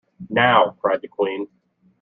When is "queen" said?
1.07-1.47